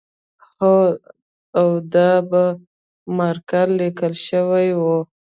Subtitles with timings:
[0.59, 0.77] هو
[1.59, 2.41] او دا په
[3.17, 4.81] مارکر لیکل شوی و